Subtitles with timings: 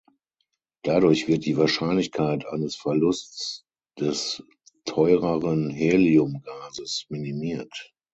[0.81, 3.65] Dadurch wird die Wahrscheinlichkeit eines Verlusts
[3.99, 4.41] des
[4.83, 7.93] teureren Helium-Gases minimiert.